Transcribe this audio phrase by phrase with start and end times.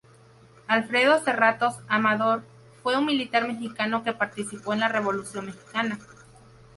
[0.65, 2.41] Alfredo Serratos Amador
[2.81, 5.99] fue un militar mexicano que participó en la Revolución mexicana.